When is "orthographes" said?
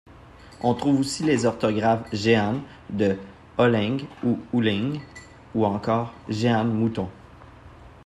1.45-2.09